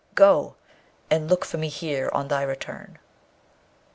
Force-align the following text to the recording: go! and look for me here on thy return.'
go! 0.15 0.55
and 1.11 1.29
look 1.29 1.45
for 1.45 1.59
me 1.59 1.67
here 1.67 2.09
on 2.11 2.27
thy 2.27 2.41
return.' 2.41 2.97